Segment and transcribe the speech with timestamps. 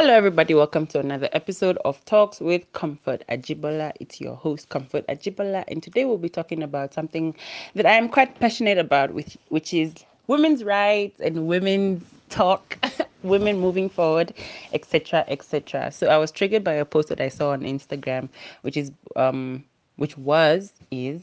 [0.00, 0.54] Hello, everybody.
[0.54, 3.90] Welcome to another episode of Talks with Comfort Ajibola.
[3.98, 7.34] It's your host, Comfort Ajibola, and today we'll be talking about something
[7.74, 9.92] that I am quite passionate about, which which is
[10.28, 12.78] women's rights and women's talk,
[13.24, 14.32] women moving forward,
[14.72, 15.90] etc., etc.
[15.90, 18.28] So I was triggered by a post that I saw on Instagram,
[18.62, 19.64] which is um,
[19.96, 21.22] which was is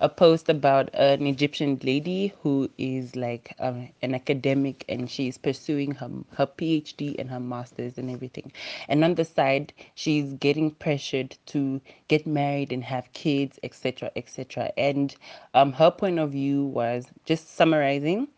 [0.00, 5.92] a post about an Egyptian lady who is like um, an academic and she's pursuing
[5.92, 8.52] her, her PhD and her master's and everything.
[8.88, 14.72] And on the side, she's getting pressured to get married and have kids, etc., etc.
[14.76, 15.14] And
[15.54, 18.28] um, her point of view was just summarizing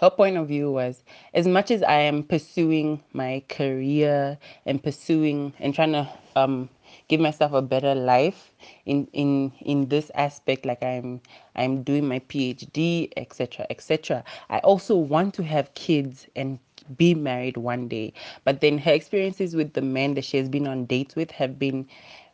[0.00, 5.54] her point of view was as much as I am pursuing my career and pursuing
[5.58, 6.68] and trying to um,
[7.08, 8.52] give myself a better life
[8.84, 11.20] in in in this aspect like i'm
[11.54, 16.58] i'm doing my phd etc etc i also want to have kids and
[16.96, 18.12] be married one day.
[18.44, 21.58] But then her experiences with the men that she has been on dates with have
[21.58, 21.88] been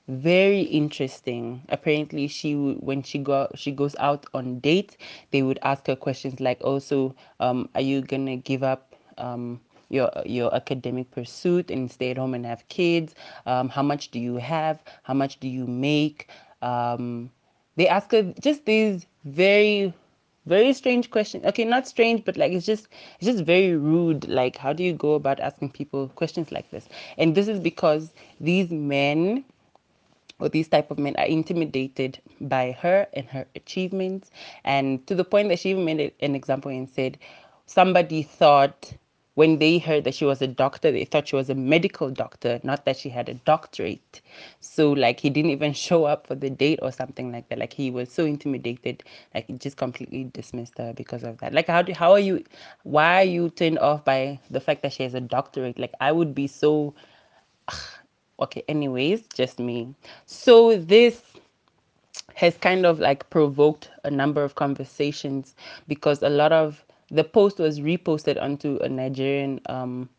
[0.09, 1.63] very interesting.
[1.69, 4.97] Apparently she when she go she goes out on dates
[5.31, 9.61] they would ask her questions like also oh, um, are you gonna give up um,
[9.93, 13.15] your your academic pursuit and stay at home and have kids?
[13.47, 14.83] Um, how much do you have?
[15.03, 16.29] How much do you make?
[16.63, 17.31] Um,
[17.77, 19.93] they ask her just these very
[20.45, 22.89] very strange questions okay not strange but like it's just
[23.21, 26.89] it's just very rude like how do you go about asking people questions like this?
[27.19, 29.45] And this is because these men
[30.43, 34.31] or these type of men are intimidated by her and her achievements.
[34.65, 37.17] And to the point that she even made an example and said
[37.67, 38.93] somebody thought
[39.35, 42.61] when they heard that she was a doctor, they thought she was a medical doctor,
[42.63, 44.21] not that she had a doctorate.
[44.61, 47.59] So like he didn't even show up for the date or something like that.
[47.59, 49.03] Like he was so intimidated,
[49.35, 51.55] like he just completely dismissed her because of that.
[51.55, 52.45] Like how do how are you
[52.83, 55.79] why are you turned off by the fact that she has a doctorate?
[55.79, 56.95] Like I would be so
[58.41, 59.95] okay, anyways, just me.
[60.27, 61.23] So this
[62.35, 65.55] has kind of like provoked a number of conversations
[65.89, 70.11] because a lot of the post was reposted onto a Nigerian um,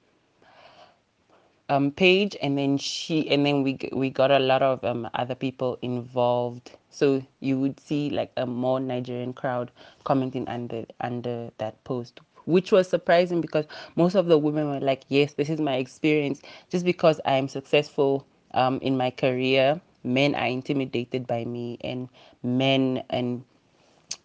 [1.70, 5.36] um, page, and then she, and then we we got a lot of um, other
[5.36, 6.72] people involved.
[6.90, 9.72] So you would see like a more Nigerian crowd
[10.04, 13.66] commenting under under that post, which was surprising because
[13.96, 16.42] most of the women were like, "Yes, this is my experience.
[16.70, 22.10] Just because I am successful um, in my career, men are intimidated by me, and
[22.44, 23.44] men and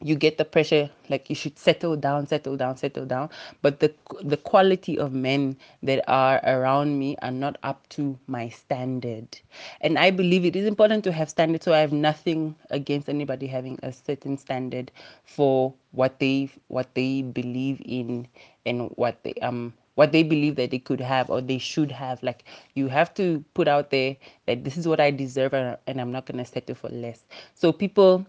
[0.02, 3.30] you get the pressure like you should settle down settle down settle down.
[3.62, 8.48] But the the quality of men that are around me are not up to my
[8.48, 9.38] standard.
[9.80, 13.46] And i believe it is important to have standards so i have nothing against anybody
[13.46, 14.90] having a certain standard
[15.24, 18.28] for what they what they believe in
[18.66, 22.22] and what they um what they believe that they could have or they should have.
[22.22, 22.44] Like
[22.74, 24.16] you have to put out there
[24.46, 27.24] that this is what i deserve and i'm not going to settle for less.
[27.54, 28.24] So people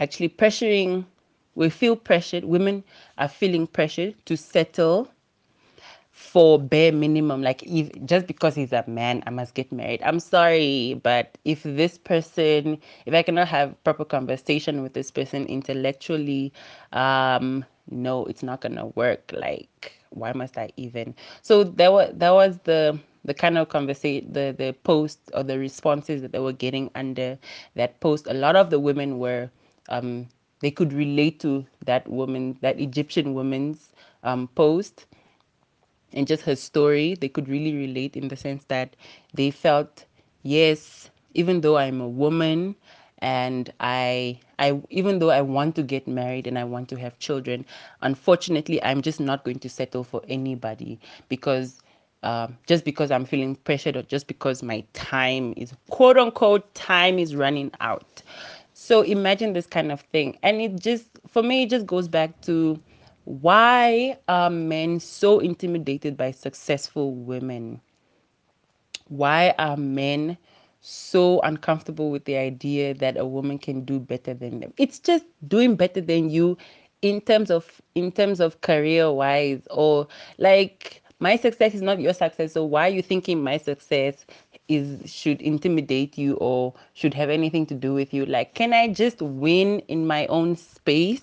[0.00, 1.04] actually pressuring
[1.54, 2.84] we feel pressured women
[3.18, 5.08] are feeling pressured to settle
[6.12, 7.42] for bare minimum.
[7.42, 10.02] Like if just because he's a man i must get married.
[10.02, 15.46] I'm sorry but if this person if i cannot have proper conversation with this person
[15.46, 16.52] intellectually
[16.92, 19.32] um no it's not gonna work.
[19.34, 21.14] Like why must i even?
[21.42, 25.58] So there was that was the the kind of conversation the the post or the
[25.58, 27.38] responses that they were getting under
[27.76, 28.26] that post.
[28.26, 29.50] A lot of the women were
[29.88, 30.28] um,
[30.60, 33.92] they could relate to that woman, that Egyptian woman's
[34.24, 35.06] um, post
[36.12, 37.14] and just her story.
[37.14, 38.96] They could really relate in the sense that
[39.34, 40.04] they felt,
[40.42, 42.74] yes, even though I'm a woman
[43.18, 47.18] and I, I, even though I want to get married and I want to have
[47.18, 47.64] children,
[48.02, 50.98] unfortunately, I'm just not going to settle for anybody
[51.28, 51.80] because
[52.22, 57.18] um, just because I'm feeling pressured or just because my time is quote unquote time
[57.18, 58.22] is running out.
[58.88, 60.38] So imagine this kind of thing.
[60.42, 62.80] And it just, for me, it just goes back to
[63.24, 67.82] why are men so intimidated by successful women?
[69.08, 70.38] Why are men
[70.80, 74.72] so uncomfortable with the idea that a woman can do better than them?
[74.78, 76.56] It's just doing better than you
[77.02, 80.08] in terms of in terms of career wise or
[80.38, 84.24] like my success is not your success so why are you thinking my success
[84.68, 88.26] is should intimidate you or should have anything to do with you.
[88.26, 91.22] Like can i just win in my own space?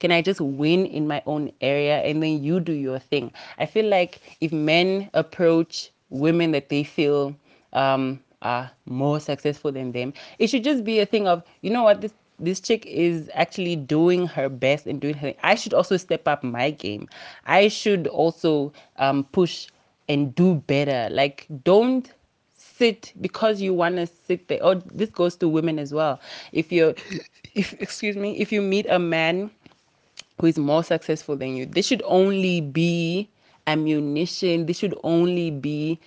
[0.00, 3.32] Can i just win in my own area and then you do your thing?
[3.58, 7.34] I feel like if men approach women that they feel
[7.72, 11.82] um, are more successful than them it should just be a thing of you know
[11.84, 15.96] what this this chick is actually doing her best and doing her i should also
[15.96, 17.08] step up my game.
[17.46, 19.68] I should also um, push
[20.08, 21.08] and do better.
[21.12, 22.10] Like, don't
[22.82, 24.62] sit because you want to sit there.
[24.64, 26.20] Or this goes to women as well.
[26.50, 26.94] If you're,
[27.54, 29.50] if excuse me, if you meet a man
[30.40, 33.28] who is more successful than you, this should only be
[33.68, 34.66] ammunition.
[34.66, 36.00] This should only be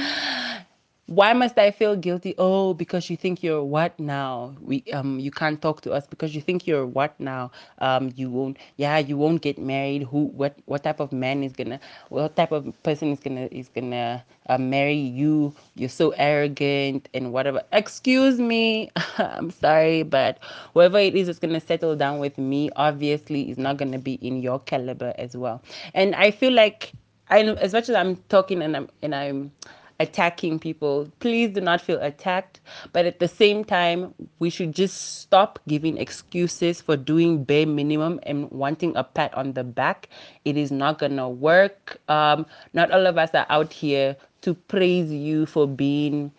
[1.14, 2.36] why must I feel guilty?
[2.38, 4.56] Oh, because you think you're what now?
[4.62, 7.52] We um you can't talk to us because you think you're what now?
[7.80, 10.04] Um you won't yeah, you won't get married.
[10.04, 11.80] Who what what type of man is gonna
[12.10, 15.54] what type of person is gonna is gonna uh, marry you?
[15.76, 17.62] You're so arrogant and whatever.
[17.72, 18.92] Excuse me.
[19.18, 20.40] I'm sorry, but
[20.74, 24.42] whoever it is that's gonna settle down with me obviously is not gonna be in
[24.42, 25.62] your caliber as well.
[25.94, 26.94] And I feel like
[27.30, 29.52] I as much as I'm talking and I'm and I'm
[30.00, 31.10] attacking people.
[31.20, 32.60] Please do not feel attacked.
[32.92, 38.20] But at the same time, we should just stop giving excuses for doing bare minimum
[38.24, 40.10] and wanting a pat on the back.
[40.46, 42.00] It is not going to work.
[42.08, 46.32] Um, not all of us are out here to praise you for being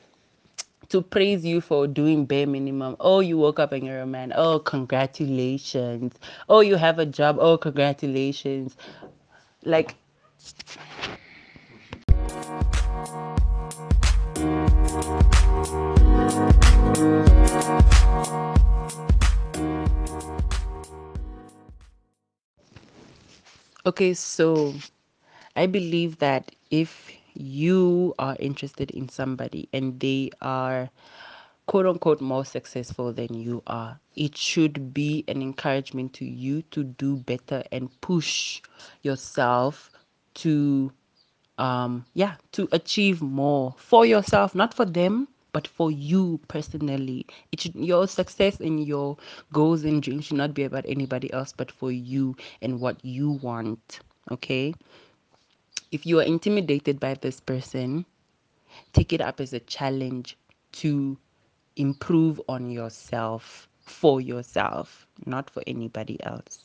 [0.90, 2.96] to praise you for doing bare minimum.
[3.00, 4.32] Oh, you woke up and you're a man.
[4.36, 6.14] Oh, congratulations.
[6.48, 7.38] Oh, you have a job.
[7.40, 8.76] Oh, congratulations.
[9.64, 9.96] Like
[23.86, 24.72] Okay, so
[25.56, 30.90] I believe that if you are interested in somebody and they are
[31.66, 36.84] quote unquote more successful than you are, it should be an encouragement to you to
[36.84, 38.62] do better and push
[39.02, 39.90] yourself
[40.34, 40.92] to
[41.58, 47.24] um yeah to achieve more for yourself not for them but for you personally.
[47.52, 49.16] It should your success and your
[49.52, 53.30] goals and dreams should not be about anybody else but for you and what you
[53.30, 54.00] want
[54.32, 54.74] okay?
[55.92, 58.04] If you are intimidated by this person
[58.92, 60.36] take it up as a challenge
[60.72, 61.16] to
[61.76, 66.63] improve on yourself for yourself not for anybody else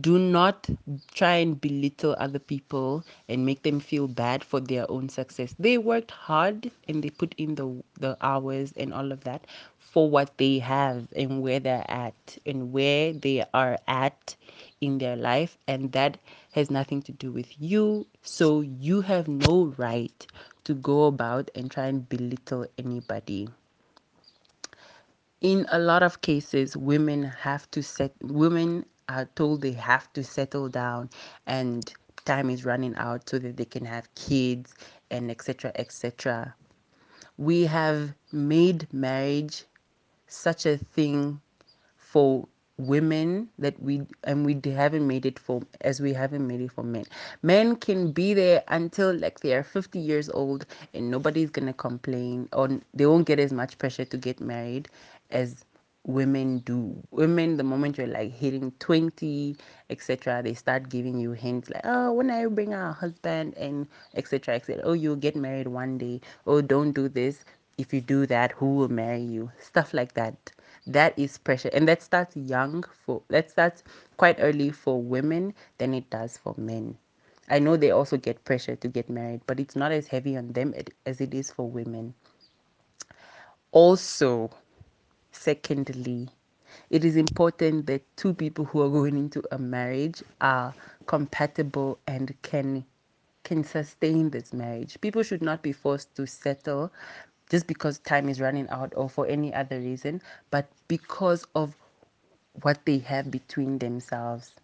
[0.00, 0.68] do not
[1.14, 5.54] try and belittle other people and make them feel bad for their own success.
[5.58, 9.46] They worked hard and they put in the the hours and all of that
[9.78, 14.36] for what they have and where they're at and where they are at
[14.80, 16.18] in their life and that
[16.52, 18.06] has nothing to do with you.
[18.22, 20.26] So you have no right
[20.64, 23.48] to go about and try and belittle anybody
[25.40, 30.24] in a lot of cases women have to set women are told they have to
[30.24, 31.10] settle down
[31.46, 31.92] and
[32.24, 34.74] time is running out so that they can have kids
[35.10, 36.54] and etc etc
[37.36, 39.64] we have made marriage
[40.28, 41.40] such a thing
[41.96, 42.46] for
[42.78, 46.82] women that we and we haven't made it for as we haven't made it for
[46.82, 47.04] men.
[47.42, 52.48] Men can be there until like they are 50 years old and nobody's gonna complain
[52.52, 54.88] or they won't get as much pressure to get married
[55.30, 55.64] as
[56.04, 59.56] women do women the moment you're like hitting 20
[59.88, 64.56] etc they start giving you hints like oh when i bring our husband and etc
[64.56, 66.20] etc oh you'll get married one day.
[66.46, 67.44] Oh don't do this.
[67.78, 69.50] If you do that who will marry you?
[69.58, 70.52] Stuff like that.
[70.86, 73.84] That is pressure and that starts young for that starts
[74.16, 76.98] quite early for women than it does for men.
[77.48, 80.52] I know they also get pressure to get married but it's not as heavy on
[80.52, 80.74] them
[81.06, 82.14] as it is for women.
[83.70, 84.50] Also
[85.32, 86.28] secondly
[86.90, 90.74] it is important that two people who are going into a marriage are
[91.06, 92.84] compatible and can
[93.44, 95.00] can sustain this marriage.
[95.00, 96.92] People should not be forced to settle
[97.50, 101.74] just because time is running out or for any other reason, but because of
[102.62, 104.54] what they have between themselves.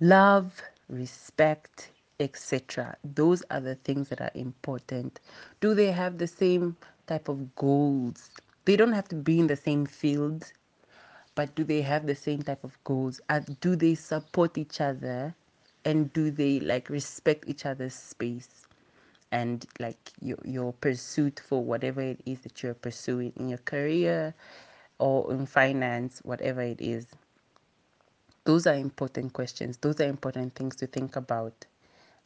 [0.00, 2.96] Love, respect, etc.
[3.04, 5.20] Those are the things that are important.
[5.60, 8.30] Do they have the same type of goals?
[8.66, 10.52] They don't have to be in the same field
[11.36, 13.20] but do they have the same type of goals?
[13.28, 15.34] And do they support each other?
[15.84, 18.62] And do they like respect each other's space?
[19.32, 24.34] and like your your pursuit for whatever it is that you're pursuing in your career
[24.98, 27.06] or in finance, whatever it is.
[28.44, 29.78] Those are important questions.
[29.78, 31.66] Those are important things to think about.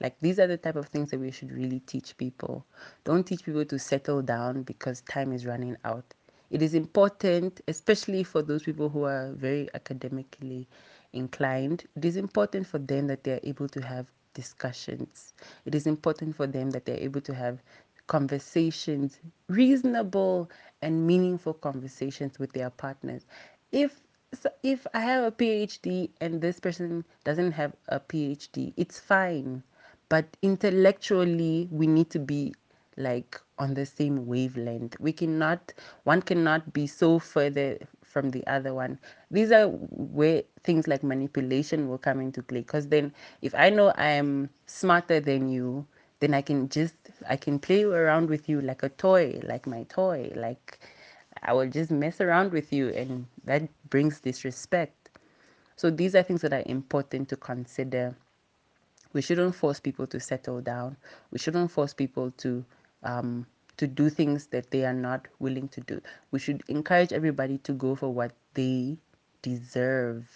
[0.01, 2.67] Like these are the type of things that we should really teach people.
[3.05, 6.15] Don't teach people to settle down because time is running out.
[6.51, 10.67] It is important, especially for those people who are very academically
[11.13, 15.35] inclined, it is important for them that they are able to have discussions.
[15.65, 17.63] It is important for them that they're able to have
[18.07, 20.51] conversations, reasonable
[20.83, 23.27] and meaningful conversations with their partners.
[23.73, 24.01] If
[24.33, 29.63] so if I have a PhD and this person doesn't have a PhD, it's fine.
[30.09, 32.55] But intellectually, we need to be
[32.97, 34.99] like on the same wavelength.
[35.01, 35.73] We cannot,
[36.05, 38.99] one cannot be so further from the other one.
[39.31, 42.61] These are where things like manipulation will come into play.
[42.61, 43.13] Because then,
[43.43, 45.87] if I know I am smarter than you,
[46.21, 46.95] then I can just,
[47.29, 50.33] I can play around with you like a toy, like my toy.
[50.35, 50.81] Like,
[51.43, 55.11] I will just mess around with you, and that brings disrespect.
[55.77, 58.17] So, these are things that are important to consider
[59.13, 60.97] we shouldn't force people to settle down.
[61.31, 62.65] We shouldn't force people to
[63.03, 66.01] um, to do things that they are not willing to do.
[66.31, 68.99] We should encourage everybody to go for what they
[69.43, 70.27] deserve.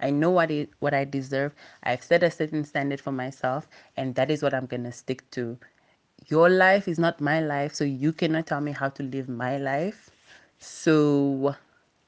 [0.00, 1.54] I know what it what I deserve.
[1.82, 5.58] I've set a certain standard for myself, and that is what I'm gonna stick to.
[6.28, 9.56] Your life is not my life, so you cannot tell me how to live my
[9.58, 10.10] life.
[10.58, 11.54] So,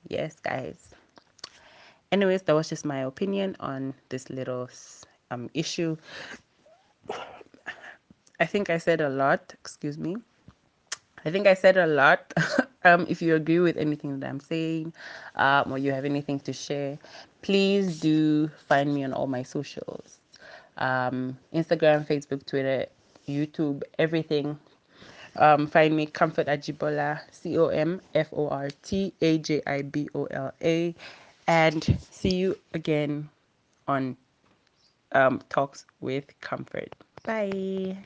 [0.09, 0.95] yes, guys.
[2.13, 4.69] Anyways, that was just my opinion on this little
[5.31, 5.97] um, issue.
[8.41, 9.55] I think I said a lot.
[9.61, 10.17] Excuse me.
[11.25, 12.33] I think I said a lot.
[12.85, 14.93] um, if you agree with anything that I'm saying,
[15.35, 16.99] um, or you have anything to share,
[17.43, 20.19] please do find me on all my socials
[20.79, 22.87] um, Instagram, Facebook, Twitter,
[23.29, 24.59] YouTube, everything.
[25.37, 29.83] Um, find me Comfort Ajibola, C O M F O R T A J I
[29.83, 30.95] B O L A.
[31.47, 33.29] And see you again
[33.87, 34.17] on
[35.13, 36.95] um, Talks with Comfort.
[37.25, 37.97] Bye.